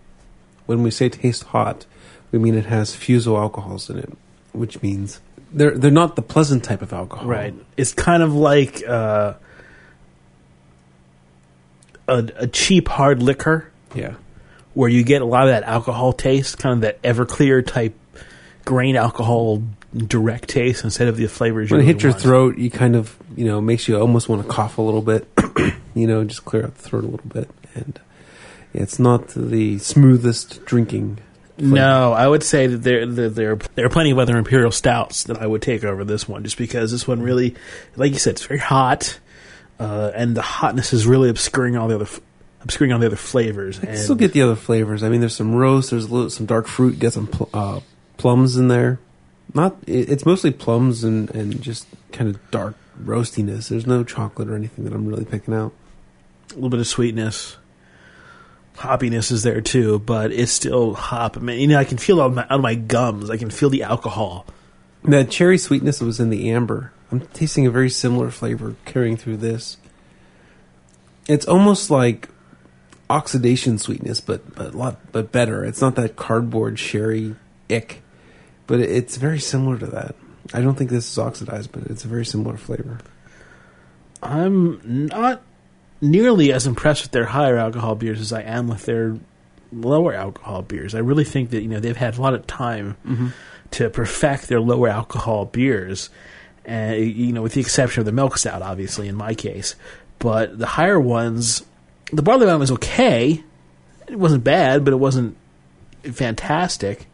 [0.66, 1.84] when we say taste hot,
[2.32, 4.12] we mean it has fusel alcohols in it,
[4.52, 5.20] which means
[5.52, 7.26] they're they're not the pleasant type of alcohol.
[7.28, 7.54] Right.
[7.76, 9.34] It's kind of like uh,
[12.08, 14.14] a, a cheap hard liquor Yeah.
[14.74, 17.94] where you get a lot of that alcohol taste, kind of that Everclear type
[18.64, 19.62] grain alcohol
[19.96, 21.70] direct taste instead of the flavors.
[21.70, 22.22] When you it hits your want.
[22.22, 25.26] throat, you kind of, you know, makes you almost want to cough a little bit,
[25.94, 27.50] you know, just clear out the throat a little bit.
[27.74, 27.98] And
[28.72, 31.18] it's not the smoothest drinking.
[31.58, 31.74] flavor.
[31.74, 35.24] No, I would say that there, there there there are plenty of other imperial stouts
[35.24, 37.54] that I would take over this one, just because this one really,
[37.96, 39.18] like you said, it's very hot,
[39.78, 42.20] uh, and the hotness is really obscuring all the other f-
[42.62, 43.78] obscuring all the other flavors.
[43.82, 45.02] You And still get the other flavors.
[45.02, 47.80] I mean, there's some roast, there's a little, some dark fruit, get some pl- uh,
[48.18, 48.98] plums in there.
[49.54, 53.68] Not, it's mostly plums and, and just kind of dark roastiness.
[53.68, 55.72] There's no chocolate or anything that I'm really picking out.
[56.50, 57.56] a little bit of sweetness.
[58.76, 61.36] Hoppiness is there too, but it's still hop.
[61.36, 63.28] I mean, you know, I can feel it out of my, out of my gums.
[63.28, 64.46] I can feel the alcohol.
[65.04, 69.38] That cherry sweetness was in the amber, I'm tasting a very similar flavor carrying through
[69.38, 69.76] this.
[71.28, 72.28] It's almost like
[73.08, 75.64] oxidation sweetness, but but a lot but better.
[75.64, 77.34] It's not that cardboard sherry
[77.68, 78.02] ick,
[78.70, 80.14] but it's very similar to that.
[80.54, 83.00] I don't think this is oxidized, but it's a very similar flavor.
[84.22, 85.42] I'm not
[86.00, 89.18] nearly as impressed with their higher alcohol beers as I am with their
[89.72, 90.94] lower alcohol beers.
[90.94, 92.96] I really think that you know they've had a lot of time
[93.72, 96.08] to perfect their lower alcohol beers,
[96.70, 99.74] uh, you know, with the exception of the milk stout, obviously in my case.
[100.20, 101.64] But the higher ones,
[102.12, 103.42] the barley wine was okay.
[104.06, 105.36] It wasn't bad, but it wasn't
[106.04, 107.08] fantastic.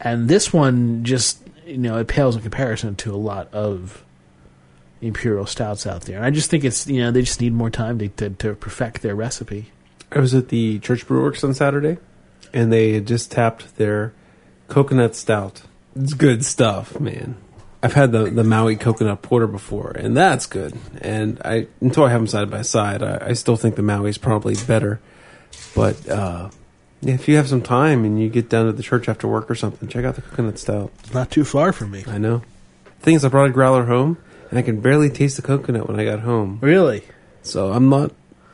[0.00, 4.04] And this one just, you know, it pales in comparison to a lot of
[5.00, 6.16] imperial stouts out there.
[6.16, 8.54] And I just think it's, you know, they just need more time to, to, to
[8.54, 9.70] perfect their recipe.
[10.10, 11.98] I was at the Church Brew Works on Saturday,
[12.52, 14.12] and they had just tapped their
[14.68, 15.62] coconut stout.
[15.96, 17.36] It's good stuff, man.
[17.82, 20.74] I've had the, the Maui coconut porter before, and that's good.
[21.02, 24.08] And I until I have them side by side, I, I still think the Maui
[24.08, 25.00] is probably better.
[25.74, 26.48] But uh,
[27.04, 29.50] yeah, if you have some time and you get down to the church after work
[29.50, 30.90] or something, check out the coconut stout.
[31.00, 32.04] It's not too far from me.
[32.06, 32.42] I know.
[33.00, 34.16] Thing is, I brought a growler home,
[34.48, 36.58] and I can barely taste the coconut when I got home.
[36.62, 37.04] Really?
[37.42, 38.12] So I'm not.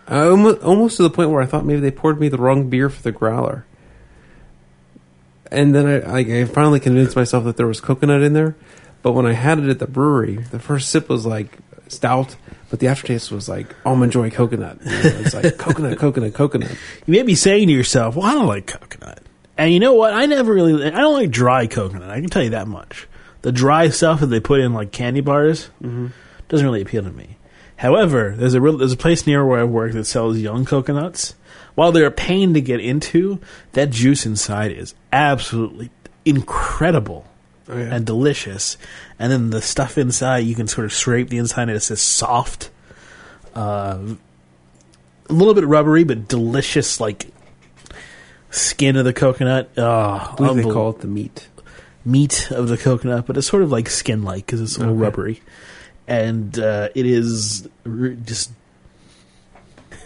[0.08, 2.68] I almost, almost to the point where I thought maybe they poured me the wrong
[2.68, 3.64] beer for the growler.
[5.52, 8.56] And then I, I finally convinced myself that there was coconut in there.
[9.02, 11.58] But when I had it at the brewery, the first sip was like
[11.90, 12.36] stout,
[12.70, 14.78] but the aftertaste was like almond joy coconut.
[14.84, 16.70] You know, it's like coconut, coconut, coconut.
[17.06, 19.20] You may be saying to yourself, well, I don't like coconut.
[19.58, 20.14] And you know what?
[20.14, 22.10] I never really, I don't like dry coconut.
[22.10, 23.06] I can tell you that much.
[23.42, 26.08] The dry stuff that they put in like candy bars mm-hmm.
[26.48, 27.36] doesn't really appeal to me.
[27.76, 31.34] However, there's a real, there's a place near where I work that sells young coconuts.
[31.74, 33.40] While they're a pain to get into,
[33.72, 35.90] that juice inside is absolutely
[36.24, 37.26] incredible
[37.70, 37.94] Oh, yeah.
[37.94, 38.76] and delicious.
[39.18, 42.02] And then the stuff inside, you can sort of scrape the inside, and it's this
[42.02, 42.70] soft,
[43.54, 43.98] uh,
[45.28, 47.28] a little bit rubbery, but delicious, like
[48.50, 49.70] skin of the coconut.
[49.76, 49.84] Oh,
[50.32, 51.48] I believe they call it the meat.
[52.04, 54.94] meat of the coconut, but it's sort of like skin like because it's a little
[54.94, 55.02] Okay.
[55.02, 55.42] rubbery,
[56.08, 58.50] and uh, it is r- just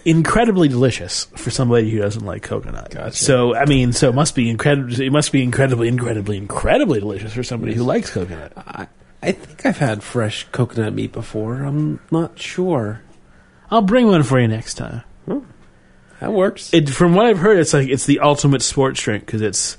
[0.05, 2.91] incredibly delicious for somebody who doesn't like coconut.
[2.91, 3.17] Gotcha.
[3.17, 7.33] So I mean, so it must be incredibly, it must be incredibly, incredibly, incredibly delicious
[7.33, 8.53] for somebody who likes coconut.
[8.57, 8.87] I,
[9.23, 11.63] I think I've had fresh coconut meat before.
[11.63, 13.01] I'm not sure.
[13.71, 15.03] I'll bring one for you next time.
[16.21, 16.73] That works.
[16.73, 19.77] It, from what I've heard, it's like it's the ultimate sports drink because it's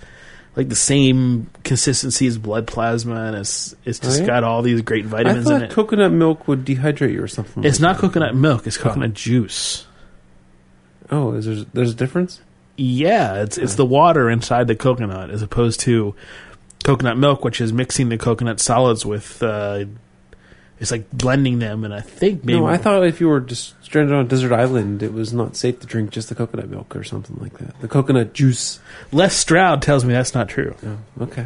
[0.56, 4.82] like the same consistency as blood plasma, and it's it's just Oh, got all these
[4.82, 5.72] great I vitamins in it.
[5.72, 7.64] coconut milk would dehydrate you or something.
[7.64, 9.88] It's like not coconut milk; it's coconut juice.
[11.12, 12.41] Oh, is there, there's a difference?
[12.78, 16.13] Yeah, it's it's the water inside the coconut as opposed to
[16.84, 19.41] coconut milk, which is mixing the coconut solids with.
[19.41, 19.86] Uh,
[20.78, 23.82] it's like blending them, and I think maybe No, I thought if you were just
[23.82, 26.94] stranded on a desert island, it was not safe to drink just the coconut milk
[26.98, 27.80] or something like that.
[27.80, 28.82] The coconut juice.
[29.13, 30.76] Les Stroud tells me that's not true.
[30.86, 31.46] Oh, okay.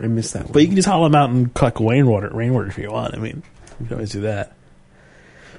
[0.00, 0.52] I missed that one.
[0.52, 3.14] But you can just haul them out and collect rainwater, rainwater if you want.
[3.14, 3.42] I mean,
[3.78, 4.56] you can always do that.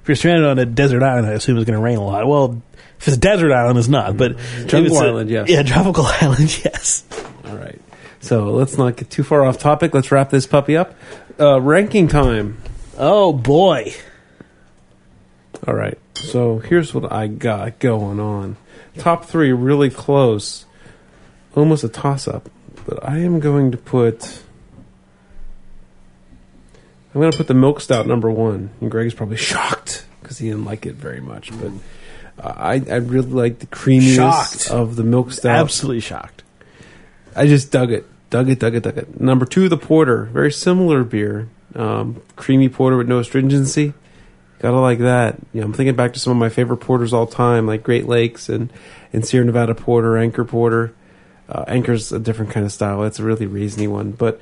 [0.04, 2.28] If you're stranded on a desert island, I assume it's going to rain a lot.
[2.28, 2.62] Well,
[3.00, 4.16] if it's a desert island, it's not.
[4.18, 4.38] But
[4.68, 5.50] tropical it's a- island, yes.
[5.50, 7.04] Yeah, tropical island, yes.
[7.46, 7.80] All right.
[8.20, 9.94] So let's not get too far off topic.
[9.94, 10.94] Let's wrap this puppy up.
[11.40, 12.58] Uh, ranking time.
[12.98, 13.94] Oh boy.
[15.68, 15.98] All right.
[16.16, 18.58] So here's what I got going on.
[18.98, 20.66] Top three really close.
[21.56, 22.50] Almost a toss up.
[22.86, 24.43] But I am going to put.
[27.14, 28.72] I'm going to put the milk stout number one.
[28.82, 31.52] And Greg's probably shocked because he didn't like it very much.
[31.52, 31.72] But
[32.44, 34.72] uh, I, I really like the creaminess Shocked.
[34.72, 35.60] of the milk stout.
[35.60, 36.44] Absolutely shocked.
[37.36, 39.20] I just dug it, dug it, dug it, dug it.
[39.20, 43.94] Number two, the porter, very similar beer, um, creamy porter with no astringency.
[44.60, 45.38] Gotta like that.
[45.52, 48.48] Yeah, I'm thinking back to some of my favorite porters all time, like Great Lakes
[48.50, 48.72] and
[49.12, 50.94] and Sierra Nevada Porter, Anchor Porter.
[51.50, 53.04] Uh, Anchor's a different kind of style.
[53.04, 54.40] It's a really raisiny one, but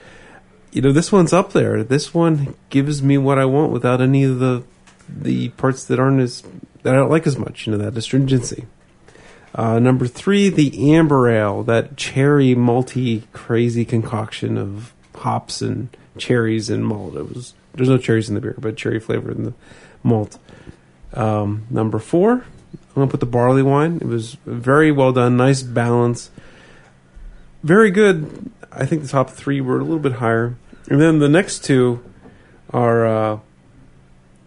[0.71, 1.83] you know this one's up there.
[1.83, 4.63] This one gives me what I want without any of the
[5.09, 6.43] the parts that aren't as
[6.83, 7.67] that I don't like as much.
[7.67, 8.65] You know that astringency.
[9.53, 16.69] Uh, number three, the amber ale, that cherry malty crazy concoction of hops and cherries
[16.69, 17.15] and malt.
[17.15, 19.53] It was there's no cherries in the beer, but cherry flavor in the
[20.03, 20.37] malt.
[21.13, 23.97] Um, number four, I'm gonna put the barley wine.
[23.97, 26.31] It was very well done, nice balance,
[27.63, 28.51] very good.
[28.71, 30.55] I think the top three were a little bit higher,
[30.89, 32.03] and then the next two
[32.71, 33.39] are uh,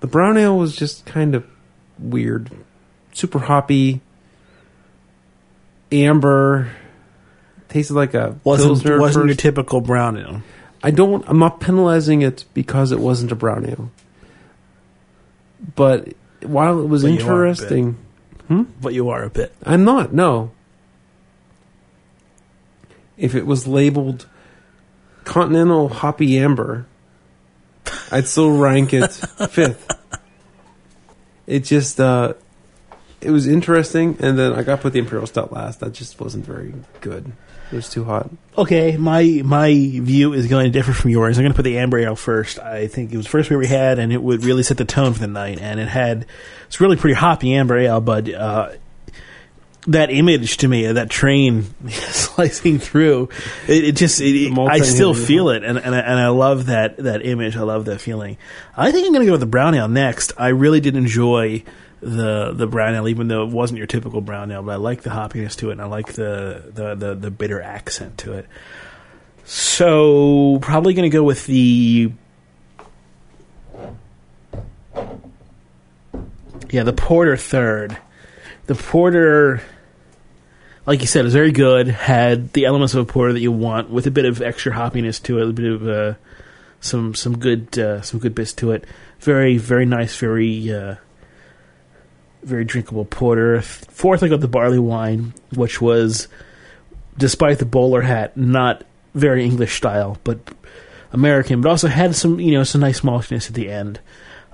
[0.01, 1.45] the brown ale was just kind of
[1.99, 2.51] weird,
[3.13, 4.01] super hoppy
[5.93, 6.71] amber.
[7.69, 10.43] Tasted like a Wasn't wasn't your typical brown ale.
[10.83, 11.25] I don't.
[11.29, 13.91] I'm not penalizing it because it wasn't a brown ale.
[15.75, 17.63] But while it was But you are a bit.
[17.63, 17.97] interesting,
[18.81, 19.55] But you are a bit.
[19.65, 20.13] I'm not.
[20.13, 20.51] No.
[23.17, 24.27] If it was labeled
[25.25, 26.87] Continental Hoppy Amber,
[28.11, 29.09] I'd still rank it
[29.51, 29.91] fifth.
[31.47, 32.35] It just, uh,
[33.21, 35.81] it was interesting, and then I got to put the Imperial Stout last.
[35.81, 37.33] That just wasn't very good.
[37.73, 38.31] It was too hot.
[38.57, 41.39] Okay, my my view is going to differ from yours.
[41.39, 42.59] I'm going to put the amber ale first.
[42.59, 44.85] I think it was the first beer we had, and it would really set the
[44.85, 45.59] tone for the night.
[45.59, 46.27] And it had
[46.67, 48.73] it's really pretty hoppy amber ale, but uh,
[49.87, 53.29] that image to me, of that train slicing through,
[53.69, 56.97] it, it just it, I still feel it, and and I, and I love that
[56.99, 57.57] that image.
[57.57, 58.39] I love that feeling.
[58.77, 60.33] I think I'm going to go with the brown ale next.
[60.39, 61.65] I really did enjoy
[62.01, 64.63] the the brown ale, even though it wasn't your typical brown ale.
[64.63, 67.61] But I like the hoppiness to it, and I like the the the, the bitter
[67.61, 68.47] accent to it.
[69.45, 72.13] So probably going to go with the
[76.71, 77.99] yeah the porter third.
[78.67, 79.63] The porter,
[80.87, 81.89] like you said, is very good.
[81.89, 85.23] Had the elements of a porter that you want, with a bit of extra hoppiness
[85.25, 86.15] to it, a bit of uh,
[86.81, 88.85] some some good uh, some good bits to it.
[89.21, 90.97] Very very nice, very uh,
[92.43, 93.63] very drinkable porter.
[93.63, 96.29] Fourth, I got the barley wine, which was,
[97.17, 100.39] despite the bowler hat, not very English style, but
[101.13, 104.01] American, but also had some you know some nice maltiness at the end.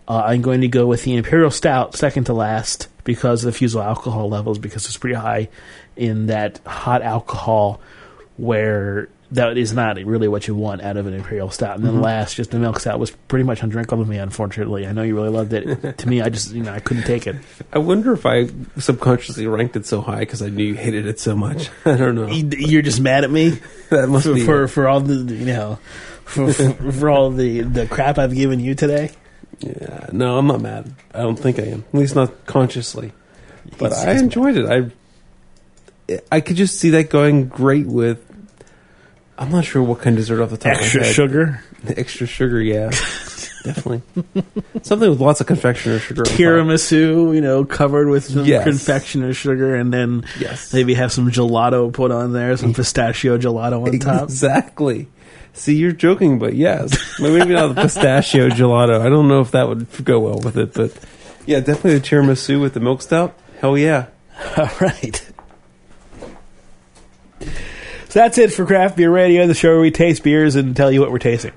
[0.07, 3.59] Uh, I'm going to go with the Imperial Stout, second to last, because of the
[3.59, 5.49] fusel alcohol levels, because it's pretty high
[5.97, 7.81] in that hot alcohol,
[8.37, 11.77] where that is not really what you want out of an Imperial Stout.
[11.77, 12.03] And then mm-hmm.
[12.03, 14.87] last, just the Milk Stout was pretty much undrinkable to me, unfortunately.
[14.87, 15.99] I know you really loved it.
[15.99, 17.37] to me, I just you know I couldn't take it.
[17.73, 21.21] I wonder if I subconsciously ranked it so high because I knew you hated it
[21.21, 21.71] so much.
[21.85, 22.29] I don't know.
[22.29, 23.59] You're just mad at me.
[23.91, 24.69] That must for, be for it.
[24.69, 25.81] for all the you know
[26.25, 29.11] for, for, for all the the crap I've given you today.
[29.61, 30.93] Yeah, no, I'm not mad.
[31.15, 31.85] I don't think I am.
[31.93, 33.13] At least not consciously.
[33.79, 34.67] But He's- I he's enjoyed it.
[36.11, 38.19] I I could just see that going great with.
[39.39, 41.15] I'm not sure what kind of dessert off the top extra of my head.
[41.15, 41.65] sugar,
[41.97, 42.87] Extra sugar, yeah,
[43.65, 44.03] definitely.
[44.83, 46.23] Something with lots of confectioner sugar.
[46.23, 46.35] on top.
[46.37, 48.65] tiramisu, you know, covered with some Yes.
[48.65, 53.87] confectioner sugar, and then Yes, maybe have some gelato put on there, some pistachio gelato
[53.87, 54.25] on top.
[54.25, 55.09] exactly.
[55.53, 59.01] See, you're joking, but yes, maybe not the pistachio gelato.
[59.01, 60.97] I don't know if that would go well with it, but
[61.47, 63.37] yeah, definitely the tiramisu with the milk stout.
[63.61, 64.07] Hell yeah!
[64.57, 65.27] All right.
[68.11, 70.91] So that's it for Craft Beer Radio, the show where we taste beers and tell
[70.91, 71.53] you what we're tasting.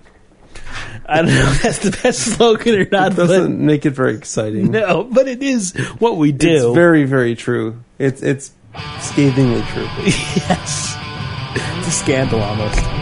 [1.05, 3.13] I don't know if that's the best slogan or not.
[3.13, 4.71] It doesn't make it very exciting.
[4.71, 6.49] No, but it is what we do.
[6.49, 7.83] It's very, very true.
[7.97, 8.51] It's it's
[8.99, 9.83] scathingly true.
[10.05, 10.95] yes.
[11.55, 12.92] It's a scandal almost.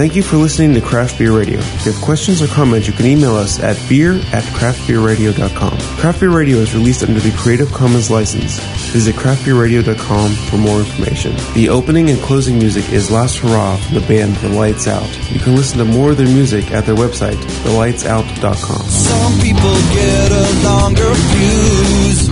[0.00, 1.58] Thank you for listening to Craft Beer Radio.
[1.58, 5.78] If you have questions or comments, you can email us at beer at craftbeerradio.com.
[5.98, 8.58] Craft Beer Radio is released under the Creative Commons license.
[8.94, 11.36] Visit craftbeerradio.com for more information.
[11.52, 15.30] The opening and closing music is Last Hurrah from the band The Lights Out.
[15.30, 18.80] You can listen to more of their music at their website, thelightsout.com.
[18.88, 22.26] Some people get a longer fuse.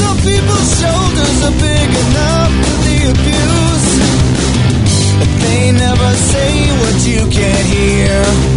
[0.00, 1.71] Some people's shoulders are.
[7.06, 8.51] you can hear.